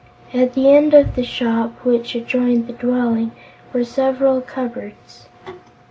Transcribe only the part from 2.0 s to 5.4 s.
adjoined the dwelling, were several cupboards.